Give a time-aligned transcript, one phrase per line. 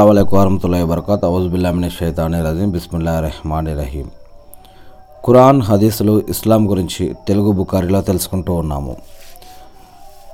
[0.00, 4.04] అస్సలాము వరహమతుల్లాహి వబర్కాత్ ఔజుబిల్లామిని షైతాని రజీం బిస్మిల్లా రెహమాని రహీం
[5.24, 8.96] ఖురాన్ హదీసులు ఇస్లాం గురించి తెలుగు బుకారిలో తెలుసుకుంటూ ఉన్నాము.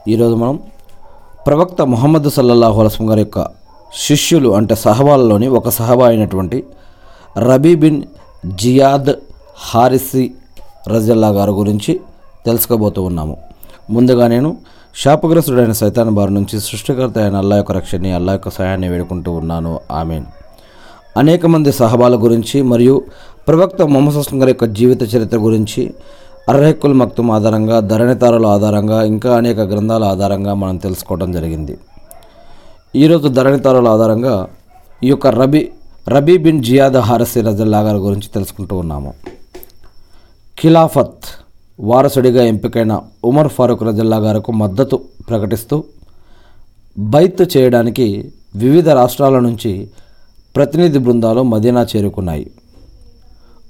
[0.08, 0.58] ఈరోజు మనం
[1.46, 3.46] ప్రవక్త ముహమ్మద్ సల్లల్లాహు అలస్లం గారి యొక్క
[4.06, 6.61] శిష్యులు అంటే సహబాలలోని ఒక సహబా అయినటువంటి
[7.39, 8.01] రబీ బిన్
[8.46, 9.12] జియాద్
[9.71, 10.27] హారిసి
[10.89, 11.95] రజల్లా గారి గురించి
[12.46, 13.37] తెలుసుకోబోతూ ఉన్నాము.
[13.91, 14.57] ముందుగా నేను
[15.02, 19.80] శాపగ్రస్తుడైన సైతాన్ బారి నుంచి సృష్టికర్త అయిన అల్లా యొక్క రక్షణని అల్లా యొక్క సహాయాన్ని వేడుకుంటూ ఉన్నాను.
[19.90, 20.24] ఆమెన్.
[21.16, 23.04] అనేక మంది సహబాల గురించి మరియు
[23.49, 25.94] ప్రవక్త మొహమ్మద్ గారి యొక్క జీవిత చరిత్ర గురించి
[26.49, 31.79] అర్హకుల్ మక్తుం ఆధారంగా ధరణితారుల ఆధారంగా ఇంకా అనేక గ్రంథాల ఆధారంగా మనం తెలుసుకోవడం జరిగింది.
[32.97, 34.48] ఈరోజు ధరణితారుల ఆధారంగా
[35.05, 35.69] ఈ యొక్క Rabi
[36.08, 39.14] Rabi bin Ziyad Harisi రజల్లా గారి గురించి తెలుసుకుంటూ ఉన్నాము.
[40.61, 41.44] ఖిలాఫత్.
[41.81, 45.84] వారసుడిగా ఎంపికైన ఉమర్ ఫారూక్ రజల్లా గారికి మద్దతు ప్రకటిస్తూ
[46.98, 49.89] బైత్ చేయడానికి వివిధ రాష్ట్రాల నుంచి
[50.56, 52.50] ప్రతినిధి బృందాలు మదీనా చేరుకున్నాయి.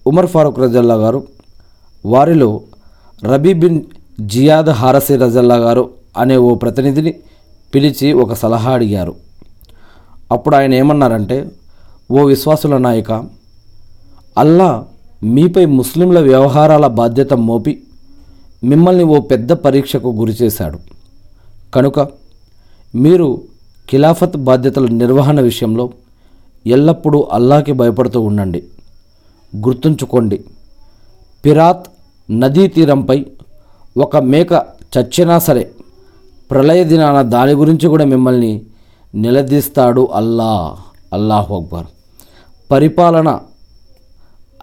[0.06, 1.26] ఉమర్ ఫారూక్ రజల్లా గారు
[2.06, 2.60] వారిలో
[3.24, 3.82] రబీ బిన్
[4.20, 7.14] జియాద్ హారసి రజల్లా గారు అనే ఓ ప్రతినిధిని
[7.74, 9.14] పిలిచి ఒక సలహా అడిగారు.
[10.32, 11.50] అప్పుడు ఆయన ఏమన్నారంటే
[12.10, 13.12] ఓ విశ్వాసుల నాయక
[14.38, 14.84] అల్లా
[15.24, 17.83] మీపై ముస్లింల వ్యవహారాల బాధ్యత మోపి
[18.70, 20.78] మిమ్మల్ని ఓ పెద్ద పరీక్షకు గురిచేశాడు.
[21.74, 21.98] కనుక
[23.04, 23.28] మీరు
[23.90, 25.84] ఖిలాఫత్ బాధ్యతల నిర్వహణ విషయంలో
[26.66, 28.60] ఎల్లప్పుడూ అల్లాకి భయపడుతూ ఉండండి.
[29.64, 30.38] గుర్తుంచుకోండి
[31.44, 31.86] పిరాత్
[32.40, 33.18] నదీ తీరంపై
[34.04, 34.52] ఒక మేక
[34.94, 35.64] చచ్చినా సరే
[36.50, 38.52] ప్రళయ దినాన దాని గురించి కూడా మిమ్మల్ని
[39.14, 40.52] నిలదీస్తాడు అల్లా
[41.12, 41.86] అల్లాహు అక్బర్.
[42.70, 43.30] పరిపాలన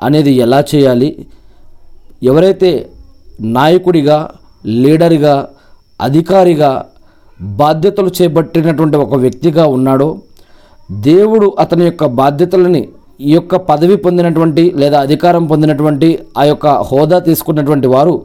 [0.01, 1.09] అనేది ఎలా చేయాలి?
[2.23, 2.71] ఎవరైతే
[3.49, 4.17] నాయకుడిగా
[4.77, 5.35] లీడర్గా
[5.99, 6.71] అధికారిగా
[7.57, 10.09] బాధ్యతలు చేపట్టినటువంటి ఒక వ్యక్తిగా ఉన్నాడో
[11.03, 12.81] దేవుడు అతని యొక్క బాధ్యతలని
[13.19, 18.15] ఈ యొక్క పదవి పొందినటువంటి లేదా అధికారం పొందినటువంటి ఆ యొక్క హోదా తీసుకున్నటువంటి వారు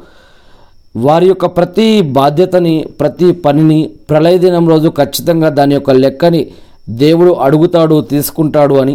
[0.94, 3.80] వారి యొక్క ప్రతి బాధ్యతని ప్రతి పనిని
[4.10, 6.40] ప్రళయ దినం రోజు ఖచ్చితంగా దాని యొక్క లెక్కని
[6.98, 8.94] దేవుడు అడుగుతాడు తీసుకుంటాడు అని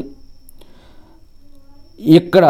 [2.19, 2.45] ఇక్కడ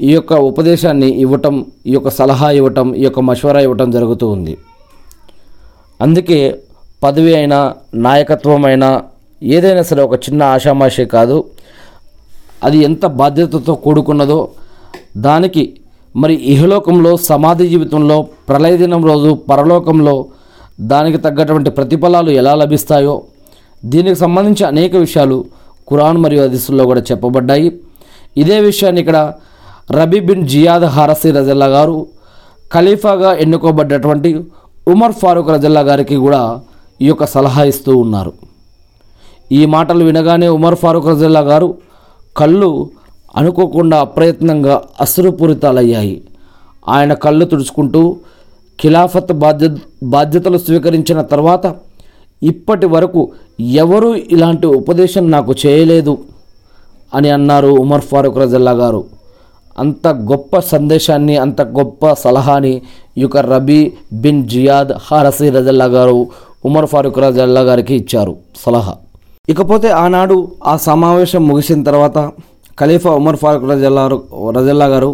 [0.00, 4.58] ఈ యొక్క ఉపదేశాన్ని ఇవ్వటం ఈ యొక్క సలహా ఇవ్వటం ఈ యొక్క మషవరా ఇవ్వటం జరుగుతూ ఉంది.
[6.00, 6.58] అందుకే
[7.04, 9.02] పదవి అయినా నాయకత్వం అయినా
[9.42, 11.44] ఏదైనా సరే ఒక చిన్న ఆషామాషే కాదు.
[12.64, 14.48] అది ఎంత బాధ్యతతో కూడుకున్నదో
[15.16, 15.64] దానికి
[16.16, 18.16] మరి ఇహలోకంలో సమాధి జీవితంలో
[18.48, 20.26] ప్రళయ దినం రోజు పరలోకంలో
[20.80, 23.22] దానికి తగ్గటువంటి ప్రతిఫలాలు ఎలా లభిస్తాయో
[23.82, 25.44] దీనికి సంబంధించి అనేక విషయాలు
[25.88, 27.68] కురాన్ మరియు హదీసుల్లో కూడా చెప్పబడ్డాయి.
[28.36, 29.32] ఇదే విషయాన్ని ఇక్కడ
[29.90, 32.06] రబీ బిన్ జియాద్ హారసి రజల్లా గారు
[32.74, 34.44] ఖలీఫాగా ఎన్నుకోబడ్డటువంటి
[34.88, 36.60] ఉమర్ ఫారూక్ రజల్లా గారికి కూడా
[37.00, 38.32] ఈ యొక్క సలహా ఇస్తూ ఉన్నారు.
[39.52, 41.74] ఈ మాటలు వినగానే ఉమర్ ఫారూక్ రజల్లా గారు
[42.36, 42.90] కళ్ళు
[43.36, 46.22] అనుకోకుండా అప్రయత్నంగా అశ్రుపూరితాలయ్యాయి.
[46.88, 48.16] ఆయన కళ్ళు తుడుచుకుంటూ
[48.80, 49.68] ఖిలాఫత్ బాధ్య
[50.02, 51.74] బాధ్యతలు స్వీకరించిన తర్వాత
[52.42, 56.18] ఇప్పటి వరకు ఎవరూ ఇలాంటి ఉపదేశం నాకు చేయలేదు.
[57.12, 59.00] అని అన్నారు ఉమర్ ఫారూక్ రజల్లా గారు.
[59.78, 62.72] అంత గొప్ప సందేశాన్ని అంత గొప్ప సలహాని
[63.18, 63.78] ఈ యొక్క రబీ
[64.24, 66.18] బిన్ జియాద్ హారసీ రజల్లా గారు
[66.64, 68.34] ఉమర్ ఫారూక్ రజల్లా గారికి ఇచ్చారు
[68.64, 68.94] సలహా.
[69.48, 70.36] ఇకపోతే ఆనాడు
[70.66, 72.18] ఆ సమావేశం ముగిసిన తర్వాత
[72.78, 74.04] ఖలీఫా ఉమర్ ఫారూక్ రజల్లా
[74.58, 75.10] రజల్లా గారు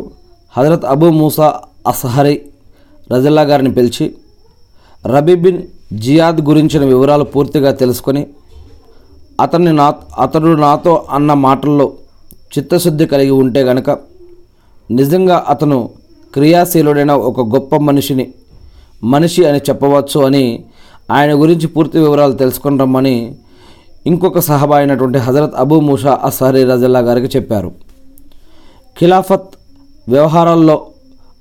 [0.55, 1.49] హజరత్ అబూ మూసా
[1.87, 2.37] అసహరి
[3.13, 4.07] రజల్లా గారిని పిలిచి
[5.05, 5.61] రబీ బిన్
[5.99, 8.23] జియాద్ గురించిన వివరాలు పూర్తిగా తెలుసుకొని
[9.41, 11.93] అతన్ని నా అతడు నాతో అన్న మాటల్లో
[12.59, 13.91] చిత్తశుద్ధి కలిగి ఉంటే గనక
[14.91, 15.91] నిజంగా అతను
[16.35, 18.33] క్రియాశీలుడైన ఒక గొప్ప మనిషిని
[19.05, 20.65] మనిషి అని చెప్పవచ్చు అని
[21.11, 23.35] ఆయన గురించి పూర్తి వివరాలు తెలుసుకుని రమ్మని
[24.07, 27.73] ఇంకొక సహబా అయినటువంటి హజరత్ అబూ మూషా అసహరీ రజల్లా గారికి చెప్పారు.
[29.01, 29.49] ఖిలాఫత్
[30.09, 30.87] వ్యవహారాల్లో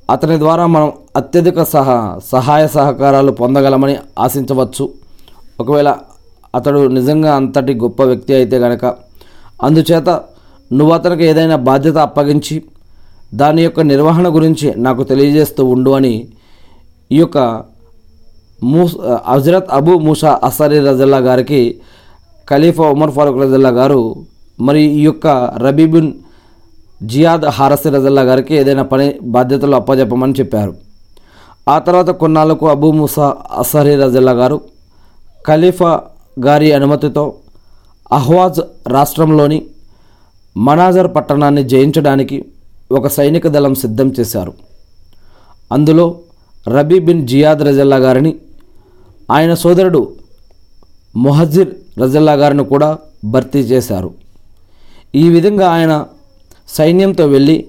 [0.10, 4.90] అతని ద్వారా మనం అత్యధిక సహా సహాయ సహకారాలు పొందగలమని ఆశించవచ్చు.
[5.60, 5.96] ఒకవేళ
[6.56, 8.86] అతడు నిజంగా అంతటి గొప్ప వ్యక్తి అయితే గనక.
[9.64, 10.10] అందుచేత
[10.72, 12.64] నువ్వు అతనికి ఏదైనా బాధ్యత అప్పగించి
[13.34, 16.28] దాని యొక్క నిర్వహణ గురించి నాకు తెలియజేస్తూ ఉండు అని
[17.12, 17.38] ఈ యొక్క
[18.64, 18.96] మూస్
[19.28, 21.82] హజరత్ అబూ మూసా అసరీ రజల్లా గారికి
[22.50, 24.26] ఖలీఫా ఉమర్ ఫారూక్ రజల్లా గారు
[24.60, 25.28] మరి ఈ యొక్క
[25.66, 26.14] రబీబిన్
[27.04, 30.74] జియాద్ హారసి రజల్లా గారికి ఏదైనా పని బాధ్యతలు అప్పజెప్పమని చెప్పారు.
[31.70, 34.62] ఆ తర్వాత కొన్నాళ్ళకు అబూ మూసా అసరీ రజల్లా గారు
[35.48, 36.02] ఖలీఫా
[36.40, 37.34] గారి అనుమతితో
[38.12, 39.66] అహ్వాజ్ రాష్ట్రంలోని
[40.58, 42.46] మనాజర్ పట్టణాన్ని జయించడానికి
[42.92, 44.54] ఒక సైనిక దళం సిద్ధం చేశారు.
[45.72, 46.20] అందులో
[46.68, 48.36] రబీ బిన్ జియాద్ రజల్లా గారిని
[49.32, 50.16] ఆయన సోదరుడు
[51.16, 54.14] మొహజిర్ రజల్లా గారిని కూడా భర్తీ చేశారు.
[55.16, 56.06] ఈ విధంగా ఆయన
[56.70, 57.68] సైన్యంతో వెళ్ళి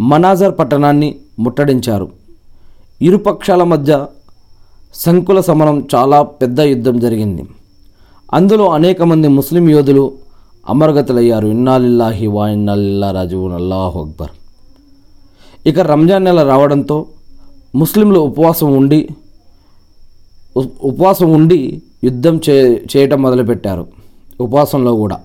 [0.00, 2.10] మనాజర్ పట్టణాన్ని ముట్టడించారు.
[3.02, 4.06] ఇరుపక్షాల మధ్య
[4.94, 7.44] సంకుల సమరం చాలా పెద్ద యుద్ధం జరిగింది.
[8.32, 10.12] అందులో అనేక మంది ముస్లిం యోధులు
[10.68, 11.46] అమరగతులయ్యారు.
[11.46, 13.54] ఇన్నాలిల్లాహి వా ఇన్నాలిల్లా రాజువున్.
[13.54, 14.30] అల్లాహు అక్బర్.
[15.66, 17.06] ఇక రంజాన్ నెల రావడంతో
[17.74, 19.08] ముస్లింలు ఉపవాసం ఉండి
[20.82, 23.86] ఉపవాసం ఉండి యుద్ధం చే చేయటం మొదలుపెట్టారు.
[24.40, 25.20] ఉపవాసంలో కూడా.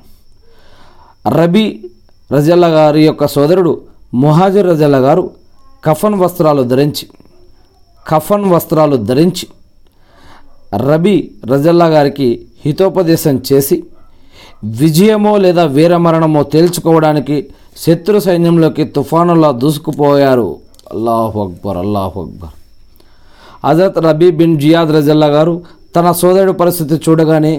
[1.28, 1.86] రబీ
[2.34, 3.82] రజల్లా గారి యొక్క సోదరుడు
[4.14, 5.32] ముహాజిర్ రజల్లా గారు
[5.86, 7.08] కఫన్ వస్త్రాలు ధరించి
[8.08, 9.48] కఫన్ వస్త్రాలు ధరించి
[10.78, 13.84] రబీ రజల్లా గారికి హితోపదేశం చేసి
[14.82, 17.38] విజయమో లేదా వీరమరణమో తేల్చుకోవడానికి
[17.84, 20.56] శత్రు సైన్యంలోకి తుఫానులా దూసుకుపోయారు.
[20.94, 22.54] అల్లాహు అక్బర్ అల్లాహు అక్బర్.
[23.66, 25.62] హజరత్ రబీ బిన్ జియాద్ రజల్లా గారు
[25.96, 27.54] తన సోదరుడి పరిస్థితి చూడగానే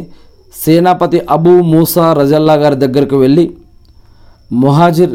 [0.64, 3.44] సేనాపతి అబూ మూసా రజల్లా గారి దగ్గరకు వెళ్ళి
[4.52, 5.14] ముహాజిర్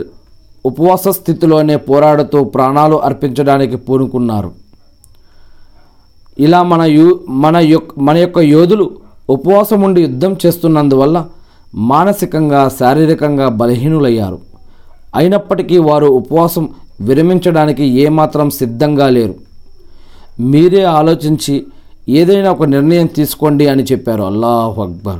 [0.65, 4.51] ఉపవాస స్థితిలోనే పోరాడుతూ ప్రాణాలు అర్పించడానికి పూనుకున్నారు.
[6.37, 7.07] ఇలా మన యు
[7.43, 8.85] మన యొక్క మన యొక్క యోధులు
[9.31, 11.25] ఉపవాసం ఉండి యుద్ధం చేస్తున్నందువల్ల
[11.75, 14.39] మానసికంగా శారీరకంగా బలహీనులయ్యారు.
[15.15, 16.69] అయినప్పటికీ వారు ఉపవాసం
[17.01, 19.35] విరమించడానికి ఏమాత్రం సిద్ధంగా లేరు.
[20.39, 21.65] మీరే ఆలోచించి
[22.09, 24.23] ఏదైనా ఒక నిర్ణయం తీసుకోండి అని చెప్పారు.
[24.23, 25.19] అల్లాహ్ అక్బర్.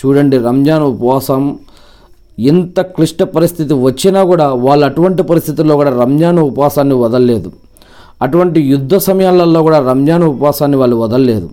[0.00, 1.58] చూడండి రంజాన్ ఉపవాసం
[2.38, 7.52] ఎంత క్లిష్ట పరిస్థితి వచ్చినా కూడా వాళ్ళు అటువంటి పరిస్థితుల్లో కూడా రంజాన్ ఉపవాసాన్ని వదలలేదు.
[8.22, 11.50] అటువంటి యుద్ధ సమయాలలో కూడా రంజాన్ ఉపవాసాన్ని వాళ్ళు వదలలేదు.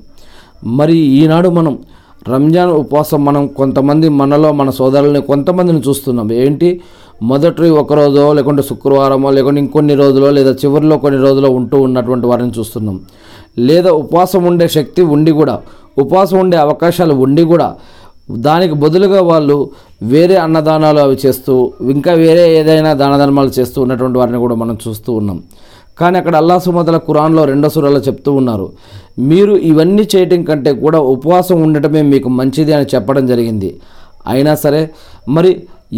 [0.65, 1.77] మరి ఈనాడు మనం
[2.29, 6.31] రంజాన్ ఉపవాసం మనం కొంతమంది మనలో మన సోదరులని కొంతమందిని చూస్తున్నాం.
[6.31, 6.81] ఏంటి?
[7.23, 12.99] మొదటి ఒకరోజో లేకుంటే శుక్రవారమో లేకుంటే ఇంకొన్ని రోజులో లేదా చివరిలో కొన్ని రోజులో ఉంటూ ఉన్నటువంటి వారిని చూస్తున్నాం.
[13.59, 15.61] లేదా ఉపవాసం ఉండే శక్తి ఉండి కూడా
[15.97, 17.75] ఉపవాసం ఉండే అవకాశాలు ఉండి కూడా
[18.31, 19.69] దానికి బదులుగా వాళ్ళు
[20.03, 25.13] వేరే అన్నదానాలు అవి చేస్తూ ఇంకా వేరే ఏదైనా దాన ధర్మాలు చేస్తూ ఉన్నటువంటి వారిని కూడా మనం చూస్తూ
[25.13, 25.43] ఉన్నాం.
[25.99, 28.67] కానీ అక్కడ అల్లా సుమతల కురాన్లో రెండో సురాలో చెప్తూ ఉన్నారు.
[29.29, 33.69] మీరు ఇవన్నీ చేయటం కంటే కూడా ఉపవాసం ఉండటమే మీకు మంచిది అని చెప్పడం జరిగింది.
[34.33, 34.81] అయినా సరే
[35.35, 35.51] మరి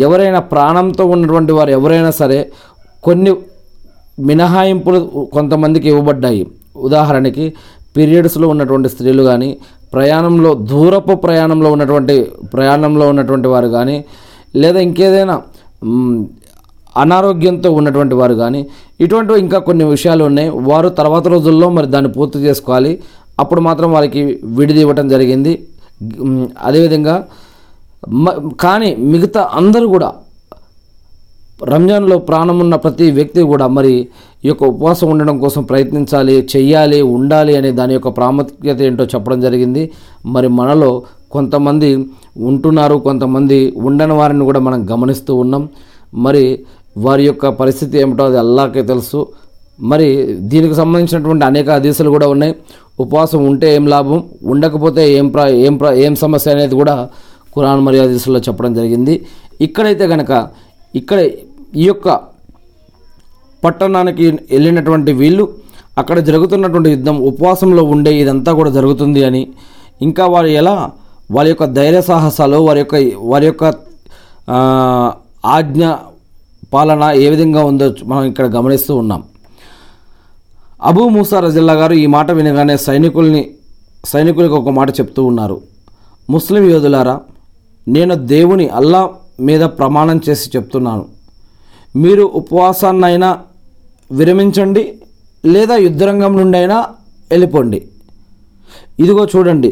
[0.06, 2.40] ఎవరైనా ప్రాణంతో ఉన్నటువంటి వారు ఎవరైనా సరే
[3.04, 3.32] కొన్ని
[4.30, 5.00] మినహాయింపులు
[5.34, 6.44] కొంతమందికి ఇవ్వబడ్డాయి.
[6.88, 7.46] ఉదాహరణకి
[7.96, 9.50] పీరియడ్స్లో ఉన్నటువంటి స్త్రీలు కానీ
[9.94, 12.16] ప్రయాణంలో దూరపు ప్రయాణంలో ఉన్నటువంటి
[12.54, 13.96] ప్రయాణంలో ఉన్నటువంటి వారు కానీ
[14.56, 15.36] లేదా ఇంకేదైనా
[17.00, 18.68] అనారోగ్యంతో ఉన్నటువంటి వారు కానీ
[19.02, 20.50] ఇటువంటివి ఇంకా కొన్ని విషయాలు ఉన్నాయి.
[20.50, 23.00] వారు తర్వాత రోజుల్లో మరి దాన్ని పూర్తి చేసుకోవాలి.
[23.40, 25.66] అప్పుడు మాత్రం వారికి విడిది ఇవ్వటం జరిగింది.
[26.62, 27.28] అదేవిధంగా
[28.10, 30.14] మ- కానీ మిగతా అందరూ కూడా
[31.64, 34.08] రంజాన్లో ప్రాణం ఉన్న ప్రతి వ్యక్తి కూడా మరి
[34.46, 39.92] ఈ యొక్క ఉపవాసం ఉండడం కోసం ప్రయత్నించాలి చెయ్యాలి ఉండాలి అనే దాని యొక్క ప్రాముఖ్యత ఏంటో చెప్పడం జరిగింది.
[40.26, 42.08] మరి మనలో కొంతమంది
[42.38, 45.70] ఉంటున్నారు కొంతమంది ఉండని వారిని కూడా మనం గమనిస్తూ ఉన్నాం.
[46.14, 46.60] మరి
[46.98, 49.20] వారి యొక్క పరిస్థితి ఏమిటో అది అల్లాకే తెలుసు.
[49.80, 50.08] మరి
[50.52, 52.56] దీనికి సంబంధించినటువంటి అనేక అదీసులు కూడా ఉన్నాయి.
[53.00, 54.24] ఉపవాసం ఉంటే ఏం లాభం?
[54.44, 57.10] ఉండకపోతే ఏం ప్రా ఏం ప్ర ఏం సమస్య అనేది కూడా
[57.54, 59.14] కురాన్ మరియు హదీసుల్లో చెప్పడం జరిగింది.
[59.62, 60.32] ఇక్కడైతే కనుక
[60.96, 61.20] ఇక్కడ
[61.76, 62.10] ఈ యొక్క
[63.64, 65.46] పట్టణానికి వెళ్ళినటువంటి వీళ్ళు
[65.98, 69.48] అక్కడ జరుగుతున్నటువంటి యుద్ధం ఉపవాసంలో ఉండే ఇదంతా కూడా జరుగుతుంది అని.
[70.02, 70.92] ఇంకా వారు ఎలా?
[71.32, 72.96] వారి యొక్క ధైర్య సాహసాలు వారి యొక్క
[73.32, 73.64] వారి యొక్క
[75.46, 75.84] ఆజ్ఞ
[76.74, 79.22] పాలన ఏ విధంగా ఉందో మనం ఇక్కడ గమనిస్తూ ఉన్నాం.
[80.90, 83.42] అబూ మూసా రజిల్లా గారు ఈ మాట వినగానే సైనికుల్ని
[84.12, 85.58] సైనికులకు ఒక మాట చెప్తూ ఉన్నారు.
[86.30, 87.16] ముస్లిం యోధులారా
[87.88, 89.02] నేను దేవుని అల్లా
[89.40, 91.06] మీద ప్రమాణం చేసి చెప్తున్నాను.
[91.96, 93.30] మీరు ఉపవాసాన్నైనా
[94.12, 94.84] విరమించండి
[95.46, 96.78] లేదా యుద్ధరంగం నుండి అయినా
[97.32, 97.80] వెళ్ళిపోండి.
[99.00, 99.70] ఇదిగో చూడండి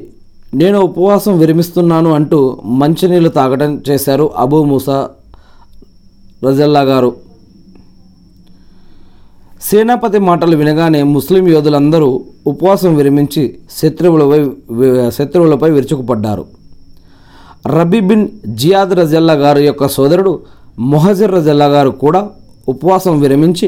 [0.54, 2.40] నేను ఉపవాసం విరమిస్తున్నాను అంటూ
[2.82, 4.98] మంచినీళ్ళు తాగడం చేశారు అబూ మూసా
[6.46, 7.10] రజల్లా గారు.
[9.68, 12.10] సేనాపతి మాటలు వినగానే ముస్లిం యోధులందరూ
[12.48, 13.44] ఉపవాసం విరమించి
[13.78, 14.40] శత్రువులపై
[15.18, 16.46] శత్రువులపై విరుచుకుపడ్డారు.
[17.76, 18.28] రబీ బిన్
[18.62, 20.34] జియాద్ రజల్లా గారు యొక్క సోదరుడు
[20.92, 22.22] మొహజర్ రజల్లా గారు కూడా
[22.68, 23.68] ఉపవాసం విరమించి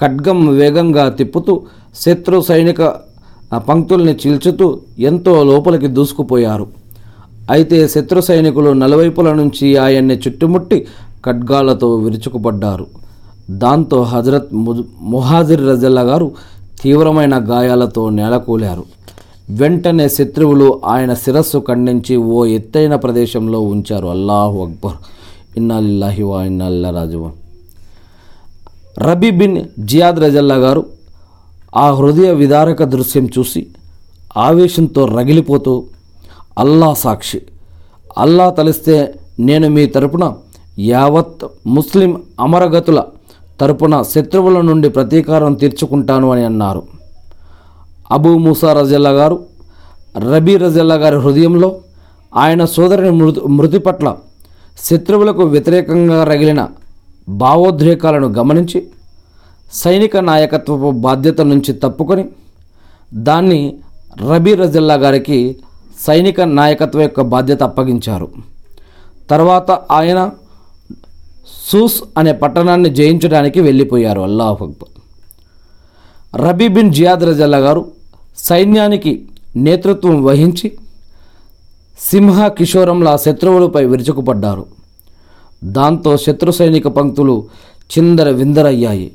[0.00, 1.54] ఖడ్గం వేగంగా తిప్పుతూ
[2.00, 2.80] శత్రు సైనిక
[3.68, 4.66] పంక్తుల్ని చీల్చుతూ
[4.98, 6.66] ఎంతో లోపలికి దూసుకుపోయారు.
[7.50, 10.78] అయితే శత్రు సైనికులు నలువైపుల నుంచి ఆయన్ని చుట్టుముట్టి
[11.24, 12.86] ఖడ్గాలతో విరుచుకుపడ్డారు.
[13.50, 14.48] దాంతో హజరత్
[15.00, 16.30] ముహాజిర్ రజల్లా గారు
[16.80, 18.84] తీవ్రమైన గాయాలతో నేలకూలారు
[19.50, 24.06] వెంటనే శత్రువులు ఆయన శిరస్సు ఖండించి ఓ ఎత్తైన ప్రదేశంలో ఉంచారు.
[24.06, 24.96] అల్లాహు అక్బర్.
[25.56, 27.30] ఇన్నాలిల్లాహి వా ఇన్నాల్లా రాజువా
[28.98, 30.86] రబీ బిన్ జియాద్ రజల్లా గారు
[31.76, 33.66] ఆ హృదయ విదారక దృశ్యం చూసి
[34.36, 35.84] ఆవేశంతో రగిలిపోతూ
[36.58, 37.42] అల్లా సాక్షి.
[38.18, 40.32] అల్లా తలిస్తే నేను మీ తరపున
[40.78, 43.02] యావత్ ముస్లిం అమరగతుల
[43.60, 46.82] తరపున శత్రువుల నుండి ప్రతీకారం తీర్చుకుంటాను అని అన్నారు.
[48.10, 49.46] అబూ మూసా రజల్లా గారు
[50.18, 51.76] రబీ రజల్లా గారి హృదయంలో
[52.36, 54.16] ఆయన సోదరుని మృతి మృతి పట్ల
[54.84, 56.68] శత్రువులకు వ్యతిరేకంగా రగిలిన
[57.28, 58.88] భావోద్రేకాలను గమనించి
[59.72, 62.24] సైనిక నాయకత్వపు బాధ్యత నుంచి తప్పుకొని
[63.14, 63.74] దాన్ని
[64.30, 65.56] రబీ రజల్లా గారికి
[66.06, 68.28] సైనిక నాయకత్వం యొక్క బాధ్యత అప్పగించారు.
[69.30, 70.30] తర్వాత ఆయన
[71.72, 74.20] సూస్ అనే పట్టణాన్ని జయించడానికి వెళ్ళిపోయారు.
[74.20, 75.00] అల్లాహ్ అక్బర్.
[76.40, 77.90] రబీ బిన్ జియాద్ రజల్లా గారు
[78.38, 79.24] సైన్యానికి
[79.56, 80.72] నేతృత్వం వహించి
[82.00, 84.66] సింహ కిషోరంలా శత్రువులపై విరుచుకుపడ్డారు.
[85.64, 87.44] దాంతో శత్రు సైనిక పంక్తులు
[87.98, 89.12] చిందర విందరయ్యాయి.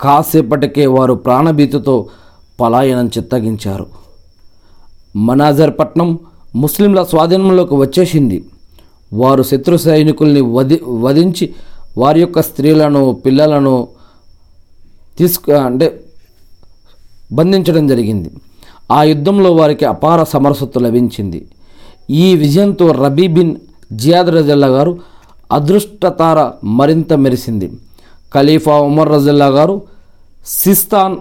[0.00, 2.06] కాసేపటికే వారు ప్రాణభీతితో
[2.60, 3.86] పలాయనం చిత్తగించారు.
[5.16, 6.18] మనాజర్ పట్నం
[6.56, 8.44] ముస్లింల స్వాధీనంలోకి వచ్చేసింది.
[9.12, 11.54] వారు శత్రు సైనికుల్ని వధి వధించి
[11.98, 13.88] వారి యొక్క స్త్రీలను పిల్లలను
[15.18, 16.00] తీసుకు అంటే
[17.32, 18.30] బంధించడం జరిగింది.
[18.92, 21.46] ఆ యుద్ధంలో వారికి అపార సమరసత్తు లభించింది.
[22.10, 23.56] ఈ విజయంతో రబీ బిన్
[23.92, 24.98] జియాద్ రజల్లా గారు
[25.52, 27.72] అదృష్టతార మరింత మెరిసింది.
[28.34, 29.82] ఖలీఫా ఉమర్ రజల్లా గారు
[30.46, 31.16] సిస్తాన్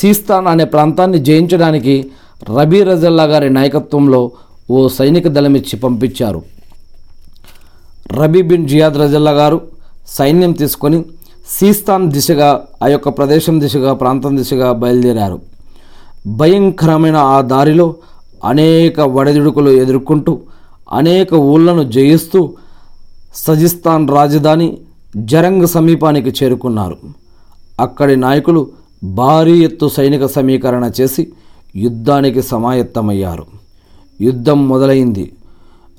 [0.00, 2.10] సీస్తాన్ అనే ప్రాంతాన్ని జయించడానికి
[2.58, 4.30] రబీ రజల్లా గారి నాయకత్వంలో
[4.70, 6.42] ఓ సైనిక దళమిచ్చి పంపించారు.
[8.12, 9.60] రబీ బిన్ జియాద్ రజల్లా గారు
[10.18, 10.98] సైన్యం తీసుకొని
[11.56, 12.48] సీస్తాన్ దిశగా
[12.84, 15.38] ఆ యొక్క ప్రదేశం దిశగా ప్రాంతం దిశగా బయలుదేరారు.
[16.40, 17.86] భయంకరమైన ఆ దారిలో
[18.44, 20.32] అనేక వడదుడుకులు ఎదుర్కొంటూ
[21.00, 22.40] అనేక ఊళ్ళను జయిస్తూ
[23.34, 24.68] సజిస్తాన్ రాజధాని
[25.32, 26.96] జరంగ్ సమీపానికి చేరుకున్నారు.
[27.80, 28.62] అక్కడి నాయకులు
[29.20, 31.22] భారీ ఎత్తు సైనిక సమీకరణ చేసి
[31.84, 33.44] యుద్ధానికి సమాయత్తమయ్యారు.
[34.20, 35.24] యుద్ధం మొదలైంది.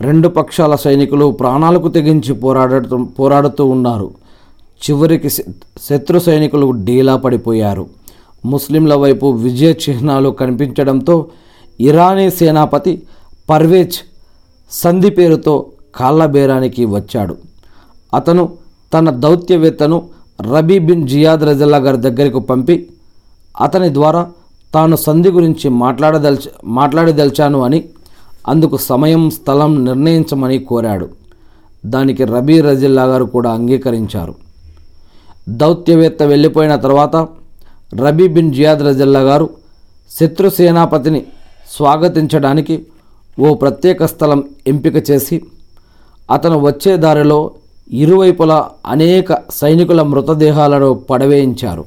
[0.02, 4.12] రెండు పక్షాల సైనికులు ప్రాణాలకు తెగించి పోరాడటం పోరాడుతూ ఉన్నారు.
[4.90, 5.30] చివరికి
[5.82, 7.90] శత్రు సైనికులు డీలా పడిపోయారు.
[8.46, 11.26] ముస్లింల వైపు విజయ చిహ్నాలు కనిపించడంతో
[11.80, 13.02] ఇరానీ సేనాపతి
[13.50, 14.00] పర్వేజ్
[14.72, 17.38] సంధి పేరుతో కాళ్ళబేరానికి వచ్చాడు.
[18.14, 18.50] అతను
[18.94, 20.10] తన దౌత్యవేత్తను
[20.42, 22.90] రబీ బిన్ జియాద్ రజల్లా గారి దగ్గరకు పంపి
[23.62, 24.32] అతని ద్వారా
[24.74, 27.84] తాను సంధి గురించి మాట్లాడదల్చ మాట్లాడదలిచాను అని
[28.48, 31.10] అందుకు సమయం స్థలం నిర్ణయించమని కోరాడు.
[31.86, 34.36] దానికి రబీ రజిల్లా గారు కూడా అంగీకరించారు.
[35.50, 37.28] దౌత్యవేత్త వెళ్ళిపోయిన తర్వాత
[37.96, 39.50] రబీ బిన్ జియాద్ రజిల్లా గారు
[40.20, 41.26] శత్రు సేనాపతిని
[41.72, 42.86] స్వాగతించడానికి
[43.40, 45.42] ఓ ప్రత్యేక స్థలం ఎంపిక చేసి
[46.32, 47.52] అతను వచ్చే దారిలో
[47.92, 51.86] ఇరువైపులా అనేక సైనికుల మృతదేహాలను పడవేయించారు.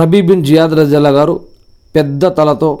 [0.00, 1.40] రబీ బిన్ జియాద్ రజల్లా గారు
[1.96, 2.78] పెద్ద తలతో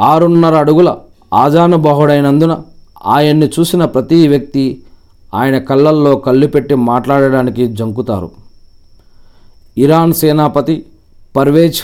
[0.00, 0.96] ఆరున్నర అడుగుల
[1.34, 2.62] ఆజానుబాహుడైనందున
[3.06, 4.82] ఆయన్ని చూసిన ప్రతి వ్యక్తి
[5.34, 8.30] ఆయన కళ్ళల్లో కళ్ళు పెట్టి మాట్లాడడానికి జంకుతారు.
[9.78, 10.86] ఇరాన్ సేనాపతి
[11.36, 11.80] పర్వేజ్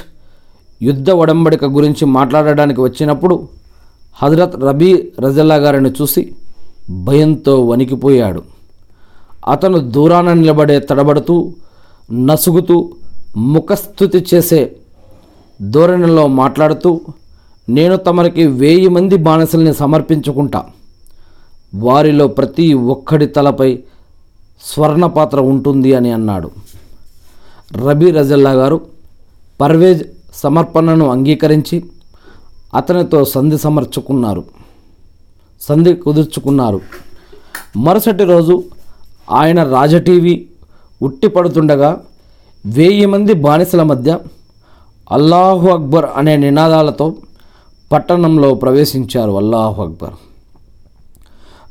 [0.83, 3.49] యుద్ధ ఒడంబడిక గురించి మాట్లాడడానికి వచ్చినప్పుడు
[4.23, 6.33] హజరత్ రబీ రజల్లా గారిని చూసి
[6.91, 8.43] భయంతో వణికిపోయాడు.
[9.51, 11.53] అతను దూరాన నిలబడే తడబడుతూ
[12.13, 12.91] నసుగుతూ
[13.37, 14.77] ముఖస్థుతి చేసే
[15.63, 17.01] ధోరణిలో మాట్లాడుతూ
[17.77, 20.61] నేను తమరికి వెయ్యి మంది బానిసల్ని సమర్పించుకుంటా.
[21.75, 23.71] వారిలో ప్రతి ఒక్కడి తలపై
[24.65, 26.51] స్వర్ణపాత్ర ఉంటుంది అని అన్నాడు.
[27.87, 28.79] రబీ రజల్లా గారు
[29.61, 30.03] పర్వేజ్
[30.35, 31.77] సమర్పణను అంగీకరించి
[32.75, 34.43] అతనితో సంధి సమర్చుకున్నారు.
[35.61, 36.81] సంధి కుదుర్చుకున్నారు.
[37.77, 38.65] మరుసటి రోజు
[39.31, 40.35] ఆయన రాజటీవీ
[41.03, 41.91] ఉట్టిపడుతుండగా
[42.67, 44.19] వెయ్యి మంది బానిసల మధ్య
[45.13, 47.07] అల్లాహు అక్బర్ అనే నినాదాలతో
[47.93, 49.33] పట్టణంలో ప్రవేశించారు.
[49.33, 50.17] అల్లాహ్ అక్బర్.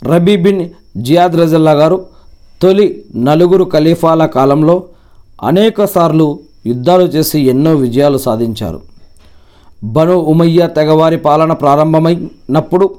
[0.06, 2.06] రబీ బిన్ జియాద్ రజల్లా గారు
[2.62, 4.84] తొలి నలుగురు ఖలీఫాల కాలంలో
[5.44, 8.82] అనేక సార్లు యుద్ధాలు చేసి ఎన్నో విజయాలు సాధించారు.
[9.84, 12.96] బను ఉమయ్య తెగవారి పాలన ప్రారంభమైనప్పుడు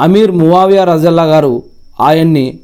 [0.00, 1.62] అమీర్ మువావియా రజల్లా గారు
[2.00, 2.58] ఆయన్ని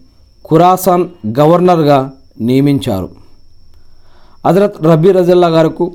[0.50, 1.04] ఖురాసాన్
[1.38, 3.08] గవర్నర్గా నియమించారు.
[4.46, 5.92] హజరత్ రబీ రజల్లా గారుకు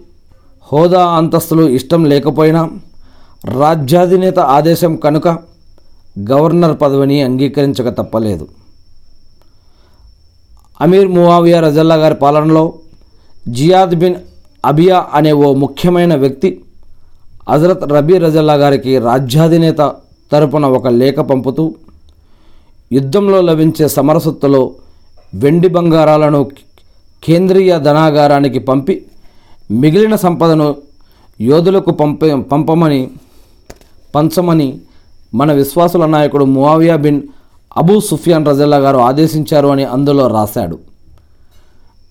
[0.72, 2.70] హోదా అంతస్తులు ఇష్టం లేకపోయినా
[3.44, 5.28] రాజ్యాధినేత ఆదేశం కనుక
[6.30, 8.48] గవర్నర్ పదవిని అంగీకరించక తప్పలేదు.
[10.82, 12.64] అమీర్ మువావియా రజల్లా గారి పాలనలో
[13.48, 14.18] జియాద్ బిన్
[14.64, 16.50] అబియా అనే ఓ ముఖ్యమైన వ్యక్తి
[17.50, 19.82] హజరత్ రబీ రజల్లా గారికి రాజ్యాధినేత
[20.32, 21.76] తరపున ఒక లేఖ పంపుతూ
[22.92, 24.62] యుద్ధంలో లభించే సమరసత్తులో
[25.34, 26.42] వెండి బంగారాలను
[27.24, 28.96] కేంద్రీయ ధనాగారానికి పంపి
[29.82, 30.76] మిగిలిన సంపదను
[31.40, 33.02] యోధులకు పంప పంపమని
[34.16, 34.80] పంచమని
[35.36, 37.22] మన విశ్వాసుల నాయకుడు మువావియా బిన్
[37.78, 40.80] అబూ సుఫియాన్ రజల్లా గారు ఆదేశించారు అని అందులో రాశాడు.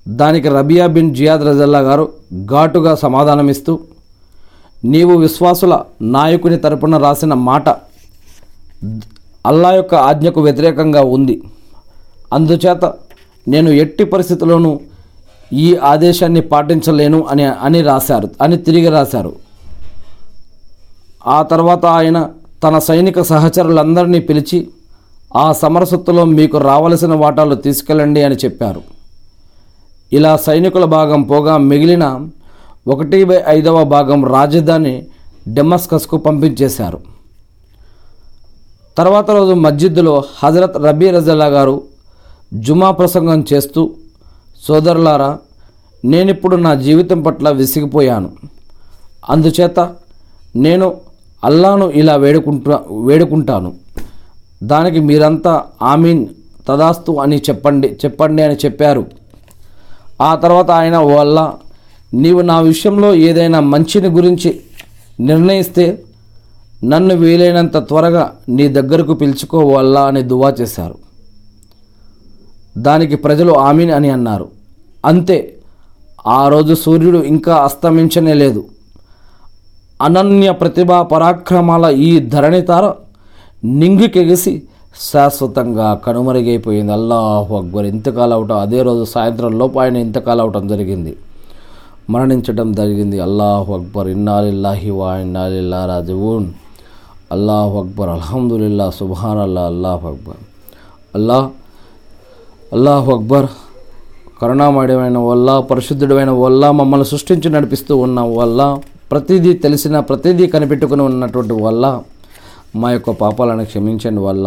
[0.09, 2.13] దానికి రబియా బిన్ జియాద్ రజల్లా గారు
[2.45, 3.81] ఘాటుగా సమాధానమిస్తూ
[4.85, 7.69] నీవు విశ్వాసుల నాయకుని తరపున రాసిన మాట
[9.47, 11.43] అల్లా యొక్క ఆజ్ఞకు వ్యతిరేకంగా ఉంది.
[12.33, 12.85] అందుచేత
[13.49, 14.81] నేను ఎట్టి పరిస్థితుల్లోనూ
[15.53, 19.33] ఈ ఆదేశాన్ని పాటించలేను అని అని రాశారు అని తిరిగి రాశారు.
[21.27, 22.29] ఆ తర్వాత ఆయన
[22.65, 24.69] తన సైనిక సహచరులందరినీ పిలిచి
[25.37, 28.83] ఆ సమరసత్తులో మీకు రావలసిన వాటాలు తీసుకెళ్ళండి అని చెప్పారు.
[30.13, 32.29] ఇలా సైనికుల భాగం పోగా మిగిలిన
[32.89, 35.07] ఒకటి బై ఐదవ భాగం రాజధాని
[35.49, 37.01] డెమస్కస్కు పంపించేశారు.
[38.99, 41.83] తర్వాత రోజు మస్జిద్లో హజరత్ రబీ రజల్లా గారు
[42.55, 43.91] జుమా ప్రసంగం చేస్తూ
[44.69, 45.39] సోదరులారా
[46.05, 48.31] నేనిప్పుడు నా జీవితం పట్ల విసిగిపోయాను.
[49.31, 49.81] అందుచేత
[50.57, 50.95] నేను
[51.45, 53.75] అల్లాను ఇలా వేడుకుంటా వేడుకుంటాను.
[54.63, 56.27] దానికి మీరంతా ఆమీన్
[56.69, 59.07] తదాస్తు అని చెప్పండి చెప్పండి అని చెప్పారు.
[60.21, 61.53] ఆ తర్వాత ఆయన వల్ల
[62.15, 64.61] నీవు నా విషయంలో ఏదైనా మంచిని గురించి
[65.21, 66.03] నిర్ణయిస్తే
[66.85, 70.95] నన్ను వీలైనంత త్వరగా నీ దగ్గరకు పిలుచుకోవాలా అని దువా చేశారు.
[72.79, 74.49] దానికి ప్రజలు ఆమీన్ అని అన్నారు.
[75.05, 75.57] అంతే
[76.27, 78.65] ఆ రోజు సూర్యుడు ఇంకా అస్తమించనే లేదు.
[80.03, 82.93] అనన్య ప్రతిభా పరాక్రమాల ఈ ధరణితార
[83.65, 84.63] నింగికెగిసి
[85.13, 86.93] శాశ్వతంగా కనుమరుగైపోయింది.
[86.93, 87.87] అల్లాహు అక్బర్.
[87.87, 91.17] ఇంతకాలం అవటం అదే రోజు సాయంత్రం లోపు ఆయన ఇంతకాలం అవటం జరిగింది.
[92.11, 93.21] మరణించడం జరిగింది.
[93.21, 94.09] అల్లాహు అక్బర్.
[94.09, 96.51] ఇన్నాలిల్లాహి వా ఇన్నాలిల్లా రాజువూన్.
[97.33, 98.09] అల్లాహు అక్బర్.
[98.09, 100.37] అల్హమ్దుల్లా సుబాన్ అల్లా అల్లాహు అక్బర్.
[101.15, 101.51] అల్లాహ్
[102.73, 103.47] అల్లాహు అక్బర్.
[104.43, 108.79] కరుణామయుడమైన వల్ల పరిశుద్ధుడమైన వల్ల మమ్మల్ని సృష్టించి నడిపిస్తూ ఉన్న వల్ల
[109.13, 111.87] ప్రతిదీ తెలిసిన ప్రతిదీ కనిపెట్టుకుని ఉన్నటువంటి వల్ల
[112.75, 114.47] మా యొక్క పాపాలను క్షమించండి వల్ల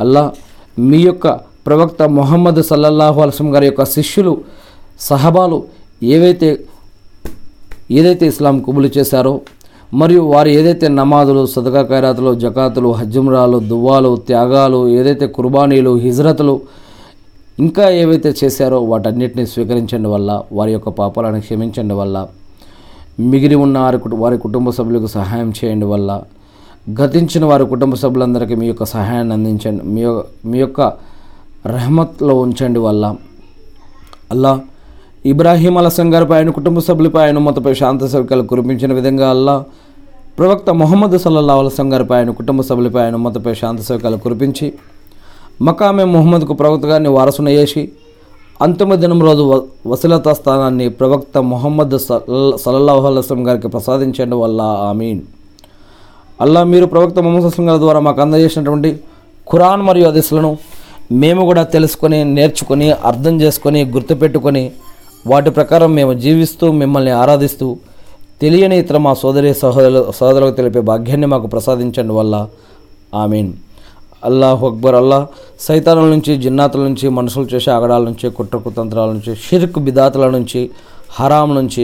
[0.00, 0.22] అల్లా
[0.82, 1.26] మీ యొక్క
[1.66, 4.32] ప్రవక్త మొహమ్మద్ సల్లల్లాహు అలసం గారి యొక్క శిష్యులు
[5.00, 5.58] సహబాలు
[6.10, 6.48] ఏవైతే
[7.90, 9.34] ఏదైతే ఇస్లాం కుబులు చేశారో
[9.92, 16.54] మరియు వారు ఏదైతే నమాజులు సదకా ఖైరాతులు జకాతులు హజ్జుమ్రాలు దువ్వాలు త్యాగాలు ఏదైతే కుర్బానీలు హిజ్రతులు
[17.58, 22.16] ఇంకా ఏవైతే చేశారో వాటన్నిటిని స్వీకరించండి వల్ల వారి యొక్క పాపాలను క్షమించండి వల్ల
[23.18, 26.10] మిగిలి ఉన్న వారి కుటు- వారి కుటుంబ సభ్యులకు సహాయం చేయండి వల్ల
[27.00, 29.82] గతించిన వారి కుటుంబ సభ్యులందరికీ మీ యొక్క సహాయాన్ని అందించండి.
[29.84, 30.02] మీ
[30.46, 30.80] మీ యొక్క
[31.66, 33.04] రెహమత్లో ఉంచండి వల్ల
[34.30, 34.52] అల్లా
[35.24, 39.54] ఇబ్రాహీం అలసం గారిపై ఆయన కుటుంబ సభ్యులపై ఆయన మతపై శాంత సౌకర్యాలు కురిపించిన విధంగా అల్లా
[40.38, 44.66] ప్రవక్త మొహమ్మద్ సల్లల్లా అలసం గారిపై ఆయన కుటుంబ సభ్యులపై ఆయన మతపై శాంత సౌకర్యాలు కురిపించి
[45.62, 47.82] మకామే మొహమ్మద్కు ప్రవక్త గారిని వారసున చేసి
[48.60, 52.22] అంతిమ దినం రోజు వ- వసీలతా స్థానాన్ని ప్రవక్త మొహమ్మద్ సల్
[52.56, 53.00] సల్లల్లాహు
[53.42, 55.20] గారికి ప్రసాదించండి వల్ల ఆమీన్.
[56.40, 58.90] అల్లా మీరు ప్రవక్త మొహమ్మద్ అస్లం గారి ద్వారా మాకు అందజేసినటువంటి
[59.46, 60.50] ఖురాన్ మరియు హదీస్లను
[61.12, 64.64] మేము కూడా తెలుసుకొని నేర్చుకొని అర్థం చేసుకొని గుర్తుపెట్టుకొని
[65.26, 67.66] వాటి ప్రకారం మేము జీవిస్తూ మిమ్మల్ని ఆరాధిస్తూ
[68.40, 72.34] తెలియని ఇతర మా సోదరి సహోదరు సహోదరులకు తెలిపే భాగ్యాన్ని మాకు ప్రసాదించండి వల్ల
[73.14, 73.50] ఆమీన్.
[74.28, 75.18] అల్లాహ్ అక్బర్ అల్లా
[75.66, 80.60] సైతానుల నుంచి జిన్నాతుల నుంచి మనుషులు చేసే ఆగడాల నుంచి కుట్ర కుతంత్రాల నుంచి షిర్క్ బిదాతుల నుంచి
[81.18, 81.82] హరాం నుంచి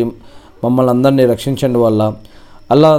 [0.65, 2.03] మమ్మల్ని అందరినీ రక్షించండి వల్ల.
[2.75, 2.91] అల్లా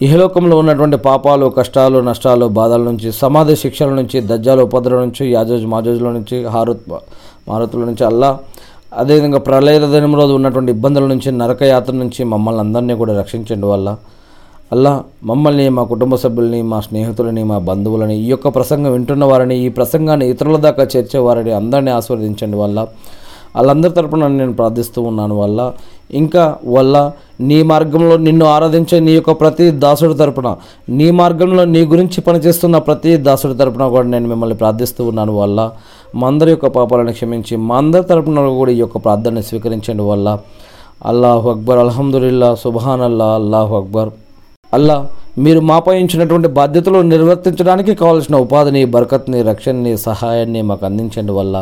[0.00, 6.10] ఇహలోకంలో ఉన్నటువంటి పాపాలు కష్టాలు నష్టాలు బాధల నుంచి సమాధి శిక్షల నుంచి దజ్జాల ఉపద్రవం నుంచి యాజోజ్ మాజోజ్ల
[6.18, 6.86] నుంచి హారుత్
[7.48, 8.30] మారుతుల నుంచి అల్లా
[9.00, 13.88] అదేవిధంగా ప్రళయ దినం రోజు ఉన్నటువంటి ఇబ్బందుల నుంచి నరకయాత్ర నుంచి మమ్మల్ని అందరినీ కూడా రక్షించండి వల్ల.
[14.72, 19.68] అల్లా మమ్మల్ని మా కుటుంబ సభ్యుల్ని మా స్నేహితులని మా బంధువులని ఈ యొక్క ప్రసంగం వింటున్న వారిని ఈ
[19.68, 22.86] ప్రసంగాన్ని ఇతరుల దాకా చేర్చేవారిని అందరినీ ఆస్వాదించండి వల్ల.
[23.56, 25.72] వాళ్ళందరి తరపున నేను ప్రార్థిస్తూ ఉన్నాను వల్ల.
[26.14, 30.56] ఇంకా వల్ల నీ మార్గంలో నిన్ను ఆరాధించే నీ యొక్క ప్రతి దాసుడి తరపున
[30.88, 35.70] నీ మార్గంలో నీ గురించి పనిచేస్తున్న ప్రతి దాసుడి తరపున కూడా నేను మిమ్మల్ని ప్రార్థిస్తూ ఉన్నాను వల్ల.
[36.14, 40.38] మా అందరి యొక్క పాపాలను క్షమించి మా అందరి తరపున కూడా ఈ యొక్క ప్రార్థనని స్వీకరించండి వల్ల.
[41.06, 44.21] అల్లాహు అక్బర్ అల్హమ్దుల్లా సుబాన్ అల్లా అల్లాహు అక్బర్.
[44.72, 44.96] అల్లా
[45.38, 51.56] మీరు మాపై ఇచ్చినటువంటి బాధ్యతలు నిర్వర్తించడానికి కావాల్సిన ఉపాధిని బరకత్ని రక్షణని సహాయాన్ని మాకు అందించండి వల్ల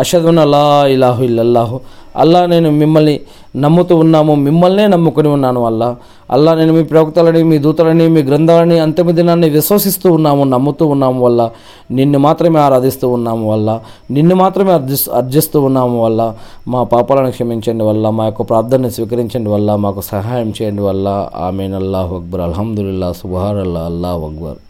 [0.00, 1.80] అషదున్ అల్లా ఇలాహు ఇల్లల్లాహు.
[2.16, 3.20] అల్లా నేను మిమ్మల్ని
[3.56, 5.96] నమ్ముతూ ఉన్నాము మిమ్మల్నే నమ్ముకుని ఉన్నాను అల్లా.
[6.30, 11.50] అల్లా నేను మీ ప్రవక్తలని మీ దూతలని మీ గ్రంథాలని అంతిమ దినాన్ని విశ్వసిస్తూ ఉన్నాము నమ్ముతూ ఉన్నాము వల్ల
[11.90, 13.80] నిన్ను మాత్రమే ఆరాధిస్తూ ఉన్నాము వల్ల
[14.10, 16.34] నిన్ను మాత్రమే అర్జి అర్జిస్తూ ఉన్నాము వల్ల
[16.68, 21.74] మా పాపాలను క్షమించండి వల్ల మా యొక్క ప్రార్థనని స్వీకరించండి వల్ల మాకు సహాయం చేయండి వల్ల ఆమెన్.
[21.74, 22.40] అల్లాహు అక్బర్.
[22.40, 24.67] అల్హమ్దుల్లా సుబార్ అల్లా అల్లాహు అక్బర్.